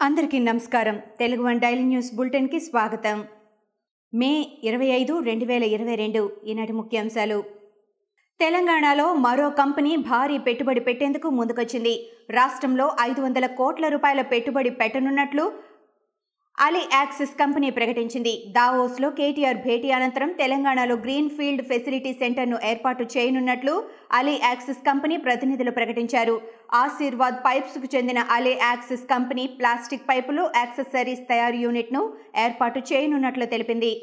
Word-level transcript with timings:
అందరికీ 0.00 0.38
నమస్కారం. 0.38 1.02
Telugu 1.18 1.42
one 1.42 1.60
daily 1.60 1.82
news 1.82 2.14
బులెటిన్కి 2.14 2.60
స్వాగతం. 2.60 3.24
మే 4.14 4.58
ఇరవై 4.64 4.86
ఐదు 4.86 5.18
రెండు 5.18 5.44
వేల 5.44 5.64
ఇరవై 5.64 5.94
రెండు 5.94 6.30
ఈనాటి 6.46 6.72
ముఖ్యాంశాలు. 6.72 7.44
తెలంగాణలో 8.40 9.14
మరో 9.14 9.50
కంపెనీ 9.50 9.96
భారీ 9.96 10.38
పెట్టుబడి 10.38 10.80
పెట్టేందుకు 10.80 11.30
ముందుకొచ్చింది. 11.30 12.10
రాష్ట్రంలో 12.30 12.96
ఐదు 13.00 13.20
వందల 13.20 13.46
కోట్ల 13.46 13.88
రూపాయల 13.88 14.22
పెట్టుబడి 14.22 14.70
పెట్టనున్నట్లు 14.70 15.52
అలీ 16.64 16.82
యాక్సిస్ 16.92 17.32
కంపెనీ 17.40 17.68
ప్రకటించింది. 17.78 18.32
దావోస్లో 18.54 19.08
కేటీఆర్ 19.18 19.58
భేటీ 19.66 19.88
అనంతరం 19.96 20.30
తెలంగాణలో 20.38 20.94
గ్రీన్ 21.04 21.28
ఫీల్డ్ 21.36 21.64
ఫెసిలిటీ 21.70 22.12
సెంటర్ను 22.22 22.58
ఏర్పాటు 22.70 23.04
చేయనున్నట్లు 23.14 23.74
అలీ 24.18 24.34
యాక్సిస్ 24.46 24.80
కంపెనీ 24.88 25.18
ప్రతినిధులు 25.26 25.74
ప్రకటించారు. 25.78 26.36
ఆశీర్వాద్ 26.82 27.38
పైప్స్కు 27.46 27.88
చెందిన 27.96 28.20
అలీ 28.38 28.54
యాక్సిస్ 28.66 29.06
కంపెనీ 29.14 29.46
ప్లాస్టిక్ 29.60 30.08
పైపులు 30.10 30.44
యాక్సెసరీస్ 30.60 31.24
తయారు 31.32 31.60
యూనిట్ను 31.66 32.04
ఏర్పాటు 32.46 32.80
చేయనున్నట్లు 32.92 33.48
తెలిపింది. 33.54 33.94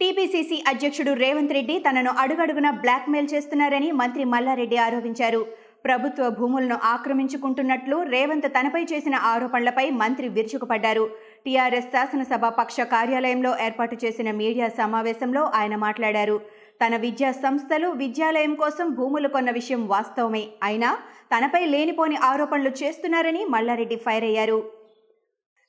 టీపీసీసీ 0.00 0.56
అధ్యక్షుడు 0.70 1.12
రేవంత్ 1.24 1.52
రెడ్డి 1.56 1.74
తనను 1.78 2.12
అడుగడుగునా 2.22 2.70
బ్లాక్మెయిల్ 2.84 3.28
చేస్తున్నారని 3.34 3.88
మంత్రి 4.00 4.24
మల్లారెడ్డి 4.32 4.78
ఆరోపించారు. 4.86 5.42
ప్రభుత్వ 5.84 6.28
భూములను 6.30 6.76
ఆక్రమించుకుంటున్నట్లు 6.84 7.96
రేవంత్ 8.02 8.46
తనపై 8.52 8.82
చేసిన 8.92 9.14
ఆరోపణలపై 9.14 9.90
మంత్రి 10.02 10.28
విరుచుకుపడ్డారు. 10.28 11.04
టీఆర్ఎస్ 11.44 11.90
శాసనసభ 11.92 12.46
పక్ష 12.58 12.76
కార్యాలయంలో 12.94 13.50
ఏర్పాటు 13.60 13.96
చేసిన 14.04 14.30
మీడియా 14.30 14.68
సమావేశంలో 14.68 15.42
ఆయన 15.54 15.76
మాట్లాడారు. 15.76 16.36
తన 16.82 16.96
విద్యా 16.96 17.32
సంస్థలు 17.32 17.88
విద్యాలయం 18.02 18.54
కోసం 18.54 18.86
భూములు 18.94 19.28
కొన్న 19.28 19.50
విషయం 19.50 19.82
వాస్తవమే. 19.88 20.44
అయినా 20.62 20.92
తనపై 21.32 21.62
లేనిపోని 21.66 22.16
ఆరోపణలు 22.30 22.72
చేస్తున్నారని 22.82 23.44
మల్లారెడ్డి 23.44 23.96
ఫైర్ 23.96 24.24
అయ్యారు. 24.24 24.83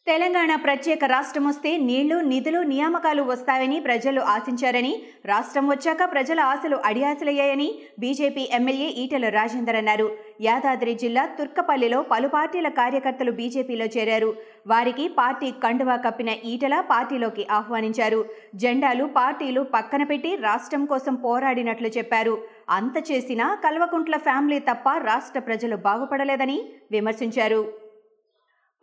తెలంగాణ 0.08 0.56
ప్రత్యేక 0.56 1.04
రాష్ట్రం 1.04 1.44
వస్తే 1.48 1.70
నీళ్ళు 1.86 2.18
నిధులు 2.32 2.60
నియామకాలు 2.72 3.22
వస్తాయని 3.30 3.78
ప్రజలు 3.80 4.22
ఆశించారని 4.34 4.92
రాష్ట్రం 5.26 5.66
వచ్చాక 5.70 6.04
ప్రజల 6.12 6.40
ఆశలు 6.50 6.78
అడియాసలయ్యాయని 6.90 7.68
బీజేపీ 8.00 8.44
ఎమ్మెల్యే 8.58 8.90
ఈటెల 9.04 9.30
రాజేందర్ 9.30 9.76
అన్నారు. 9.76 10.08
యాదాద్రి 10.42 10.94
జిల్లా 11.04 11.24
తుర్కపల్లిలో 11.38 12.02
పలు 12.12 12.28
పార్టీల 12.28 12.70
కార్యకర్తలు 12.80 13.32
బీజేపీలో 13.40 13.88
చేరారు. 13.96 14.30
వారికి 14.68 15.08
పార్టీ 15.20 15.50
కండువా 15.64 15.96
కప్పిన 16.06 16.36
ఈటల 16.52 16.76
పార్టీలోకి 16.92 17.46
ఆహ్వానించారు. 17.58 18.20
జెండాలు 18.56 19.08
పార్టీలు 19.20 19.64
పక్కన 19.76 20.04
పెట్టి 20.04 20.34
రాష్ట్రం 20.48 20.86
కోసం 20.86 21.18
పోరాడినట్లు 21.26 21.92
చెప్పారు. 21.98 22.36
అంత 22.70 22.96
చేసినా 23.12 23.48
కల్వకుంట్ల 23.66 24.18
ఫ్యామిలీ 24.28 24.60
తప్ప 24.70 24.88
రాష్ట్ర 25.10 25.42
ప్రజలు 25.50 25.78
బాగుపడలేదని 25.88 26.60
విమర్శించారు. 26.92 27.64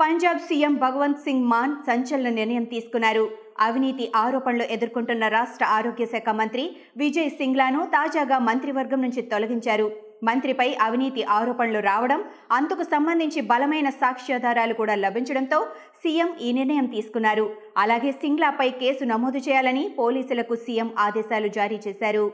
పంజాబ్ 0.03 0.39
సీఎం 0.47 0.75
భగవంత్ 0.83 1.21
సింగ్ 1.25 1.49
మాన్ 1.51 1.75
సంచలన 1.89 2.29
నిర్ణయం 2.39 2.65
తీసుకున్నారు. 2.71 3.25
అవినీతి 3.67 4.05
ఆరోపణలు 4.23 4.65
ఎదుర్కొంటున్న 4.75 5.25
రాష్ట్ర 5.35 5.65
ఆరోగ్య 5.77 6.05
శాఖ 6.13 6.31
మంత్రి 6.41 6.65
విజయ్ 7.03 7.31
సింగ్లాను 7.41 7.81
తాజాగా 7.95 8.37
మంత్రివర్గం 8.49 9.01
నుంచి 9.07 9.23
తొలగించారు. 9.33 9.87
మంత్రిపై 10.29 10.69
అవినీతి 10.87 11.23
ఆరోపణలు 11.39 11.81
రావడం 11.91 12.21
అందుకు 12.59 12.85
సంబంధించి 12.93 13.41
బలమైన 13.53 13.89
సాక్ష్యాధారాలు 14.03 14.77
కూడా 14.81 14.97
లభించడంతో 15.07 15.59
సీఎం 16.03 16.31
ఈ 16.47 16.51
నిర్ణయం 16.59 16.89
తీసుకున్నారు. 16.95 17.47
అలాగే 17.85 18.13
సింగ్లాపై 18.23 18.71
కేసు 18.83 19.05
నమోదు 19.13 19.43
చేయాలని 19.49 19.85
పోలీసులకు 20.01 20.57
సీఎం 20.67 20.91
ఆదేశాలు 21.07 21.51
జారీ 21.59 21.81
చేశారు. 21.87 22.27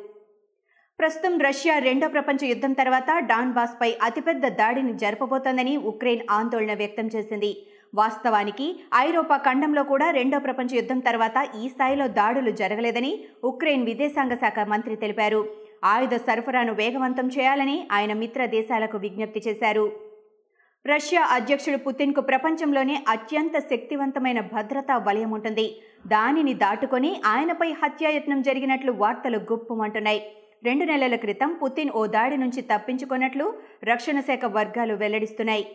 ప్రస్తుతం 0.98 1.34
రష్యా 1.38 1.74
రెండో 1.78 2.06
ప్రపంచ 2.08 2.40
యుద్ధం 2.46 2.72
తర్వాత 2.72 3.10
డాన్బాస్పై 3.26 3.88
అతిపెద్ద 4.06 4.46
దాడిని 4.60 4.92
జరపబోతోందని 4.92 5.74
ఉక్రెయిన్ 5.90 6.24
ఆందోళన 6.30 6.72
వ్యక్తం 6.74 7.06
చేసింది. 7.14 7.50
వాస్తవానికి 7.94 8.66
ఐరోపా 8.96 9.36
ఖండంలో 9.36 9.82
కూడా 9.82 10.06
రెండో 10.10 10.38
ప్రపంచ 10.38 10.74
యుద్ధం 10.76 10.98
తర్వాత 10.98 11.36
ఈ 11.60 11.68
స్థాయిలో 11.68 12.06
దాడులు 12.18 12.52
జరగలేదని 12.60 13.12
ఉక్రెయిన్ 13.50 13.84
విదేశాంగ 13.84 14.34
శాఖ 14.34 14.64
మంత్రి 14.72 14.96
తెలిపారు. 14.96 15.40
ఆయుధ 15.92 16.14
సరఫరాను 16.26 16.74
వేగవంతం 16.80 17.28
చేయాలని 17.36 17.76
ఆయన 17.92 18.12
మిత్ర 18.22 18.46
దేశాలకు 18.56 18.98
విజ్ఞప్తి 19.04 19.42
చేశారు. 19.46 19.86
రష్యా 20.84 21.22
అధ్యక్షుడు 21.36 21.78
పుతిన్కు 21.86 22.24
ప్రపంచంలోనే 22.30 22.96
అత్యంత 23.08 23.56
శక్తివంతమైన 23.70 24.40
భద్రతా 24.54 24.96
వలయం 25.06 25.30
ఉంటుంది. 25.38 25.68
దానిని 26.06 26.54
దాటుకొని 26.64 27.12
ఆయనపై 27.26 27.70
హత్యాయత్నం 27.84 28.42
జరిగినట్లు 28.42 28.92
వార్తలు 29.04 29.40
గుప్పమంటున్నాయి. 29.52 30.22
రెండు 30.62 30.84
నెలల 30.84 31.16
క్రితం 31.16 31.50
పుతిన్ 31.62 31.90
ఓ 31.90 32.06
దాడి 32.06 32.36
నుంచి 32.36 32.60
తప్పించుకున్నట్లు 32.62 33.54
రక్షణ 33.84 34.20
శాఖ 34.20 34.44
వర్గాలు 34.44 34.94
వెల్లడిస్తున్నాయి. 34.94 35.66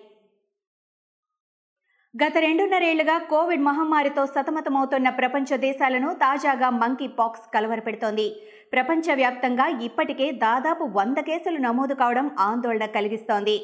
గత 2.21 2.37
రెండున్నరేళ్ళుగా 2.37 3.17
కోవిడ్ 3.29 3.63
మహమ్మారితో 3.63 4.25
సతమతమవుతున్న 4.25 5.09
ప్రపంచ 5.09 5.57
దేశాలను 5.57 6.09
తాజాగా 6.13 6.69
మంకీ 6.69 7.07
పాక్స్ 7.07 7.45
కలవరపెడుతోంది. 7.53 8.27
ప్రపంచవ్యాప్తంగా 8.73 9.65
ఇప్పటికే 9.87 10.31
దాదాపు 10.31 10.83
వంద 10.83 11.17
కేసులు 11.17 11.57
నమోదు 11.57 11.93
కావడం 11.93 12.31
ఆందోళన 12.39 12.85
కలిగిస్తోంది. 12.85 13.57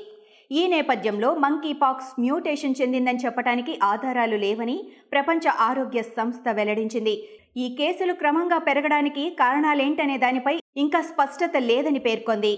ఈ 0.51 0.67
నేపథ్యంలో 0.67 1.35
మంకీ 1.35 1.73
పాక్స్ 1.73 2.19
మ్యూటేషన్ 2.19 2.79
చెందిందని 2.81 3.23
చెప్పడానికి 3.25 3.79
ఆధారాలు 3.83 4.35
లేవని 4.35 4.77
ప్రపంచ 5.11 5.47
ఆరోగ్య 5.59 6.01
సంస్థ 6.01 6.49
వెల్లడించింది. 6.49 7.15
ఈ 7.57 7.75
కేసులు 7.75 8.13
క్రమంగా 8.13 8.57
పెరగడానికి 8.57 9.29
కారణాలేంటనే 9.29 10.17
దానిపై 10.17 10.55
ఇంకా 10.83 10.99
స్పష్టత 11.01 11.57
లేదని 11.69 11.99
పేర్కొంది. 11.99 12.51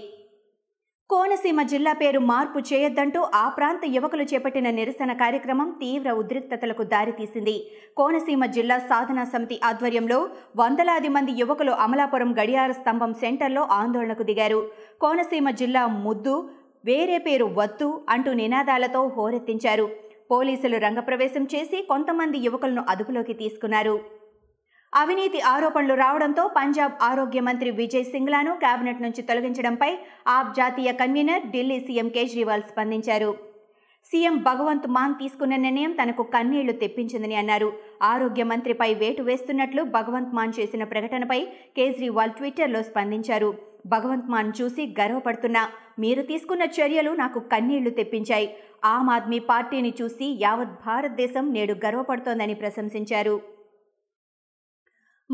కోనసీమ 1.10 1.60
జిల్లా 1.62 1.92
పేరు 1.92 2.20
మార్పు 2.30 2.58
చేయొద్దంటూ 2.58 3.20
ఆ 3.34 3.48
ప్రాంత 3.48 3.80
యువకులు 3.86 4.22
చేపట్టిన 4.22 4.68
నిరసన 4.70 5.12
కార్యక్రమం 5.12 5.68
తీవ్ర 5.80 6.10
ఉద్రిక్తతలకు 6.12 6.84
దారితీసింది. 6.92 7.56
కోనసీమ 7.96 8.46
జిల్లా 8.46 8.78
సాధనా 8.90 9.24
సమితి 9.24 9.60
ఆధ్వర్యంలో 9.64 10.18
వందలాది 10.56 11.08
మంది 11.08 11.32
యువకులు 11.32 11.74
అమలాపురం 11.86 12.32
గడియార 12.40 12.72
స్తంభం 12.72 13.12
సెంటర్లో 13.14 13.64
ఆందోళనకు 13.80 14.26
దిగారు. 14.30 14.60
కోనసీమ 15.00 15.50
జిల్లా 15.62 15.84
ముద్దు 16.06 16.36
వేరే 16.84 17.18
పేరు 17.18 17.48
వద్దు 17.60 17.90
అంటూ 18.08 18.32
నినాదాలతో 18.32 19.02
హోరెత్తించారు. 19.16 19.86
పోలీసులు 20.30 20.76
రంగప్రవేశం 20.76 21.44
చేసి 21.54 21.78
కొంతమంది 21.88 22.38
యువకులను 22.38 22.84
అదుపులోకి 22.88 23.32
తీసుకున్నారు. 23.32 23.96
అవినీతి 25.00 25.38
ఆరోపణలు 25.50 25.94
రావడంతో 26.00 26.42
పంజాబ్ 26.56 26.96
ఆరోగ్య 27.02 27.40
మంత్రి 27.46 27.70
విజయ్ 27.78 28.04
సింగ్లాను 28.04 28.52
కేబినెట్ 28.64 29.00
నుంచి 29.04 29.22
తొలగించడంపై 29.28 29.88
ఆప్ 30.34 30.50
జాతీయ 30.58 30.90
కన్వీనర్ 31.00 31.46
ఢిల్లీ 31.54 31.78
సీఎం 31.86 32.08
కేజ్రీవాల్ 32.16 32.64
స్పందించారు. 32.70 33.30
సీఎం 34.10 34.36
భగవంత్ 34.48 34.88
మాన్ 34.96 35.14
తీసుకున్న 35.20 35.56
నిర్ణయం 35.64 35.92
తనకు 36.00 36.22
కన్నీళ్ళు 36.34 36.74
తెప్పించిందని 36.82 37.36
అన్నారు. 37.42 37.68
ఆరోగ్య 38.10 38.44
మంత్రిపై 38.52 38.90
వేటు 39.02 39.22
వేస్తున్నట్లు 39.28 39.84
భగవంత్ 39.96 40.34
మాన్ 40.38 40.52
చేసిన 40.58 40.84
ప్రకటనపై 40.92 41.40
కేజ్రీవాల్ 41.78 42.36
ట్విట్టర్లో 42.38 42.82
స్పందించారు. 42.90 43.50
భగవంత్ 43.94 44.30
మాన్ 44.34 44.52
చూసి 44.60 44.84
గర్వపడుతున్నా 45.00 45.62
మీరు 46.04 46.24
తీసుకున్న 46.32 46.66
చర్యలు 46.76 47.14
నాకు 47.22 47.40
కన్నీళ్ళు 47.54 47.92
తెప్పించాయి. 48.00 48.50
ఆమ్ 48.92 49.10
ఆద్మీ 49.16 49.40
పార్టీని 49.50 49.94
చూసి 50.02 50.28
యావత్ 50.44 50.76
భారతదేశం 50.86 51.46
నేడు 51.56 51.76
గర్వపడుతోందని 51.86 52.56
ప్రశంసించారు. 52.64 53.34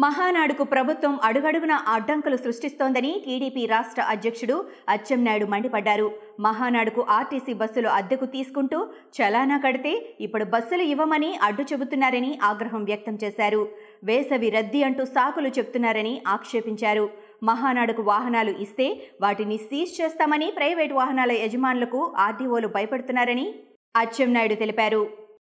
మహానాడుకు 0.03 0.64
ప్రభుత్వం 0.72 1.14
అడుగడుగున 1.26 1.75
అడ్డంకులు 1.92 2.36
సృష్టిస్తోందని 2.42 3.10
టీడీపీ 3.25 3.62
రాష్ట్ర 3.72 4.00
అధ్యక్షుడు 4.12 4.56
అచ్చెన్నాయుడు 4.94 5.47
మండిపడ్డారు. 5.53 6.06
మహానాడుకు 6.47 7.00
ఆర్టీసీ 7.16 7.53
బస్సులు 7.62 7.88
అద్దెకు 7.98 8.26
తీసుకుంటూ 8.34 8.78
చలానా 9.16 9.56
కడితే 9.64 9.92
ఇప్పుడు 10.20 10.44
బస్సులు 10.54 10.84
ఇవ్వమని 10.92 11.31
అడ్డు 11.47 11.62
చెబుతున్నారని 11.72 12.32
ఆగ్రహం 12.50 12.82
వ్యక్తం 12.91 13.16
చేశారు. 13.25 13.62
వేసవి 14.04 14.50
రద్దీ 14.56 14.82
అంటూ 14.88 15.04
సాకులు 15.14 15.53
చెప్తున్నారని 15.58 16.14
ఆక్షేపించారు. 16.34 17.06
మహానాడుకు 17.50 18.04
వాహనాలు 18.12 18.54
ఇస్తే 18.66 18.88
వాటిని 19.25 19.58
సీజ్ 19.69 19.94
చేస్తామని 20.00 20.50
ప్రైవేటు 20.58 20.97
వాహనాల 21.03 21.32
యజమానులకు 21.44 22.03
ఆర్డీఓలు 22.26 22.70
భయపడుతున్నారని 22.76 23.48
అచ్చెన్నాయుడు 23.97 24.58
తెలిపారు. 24.62 25.02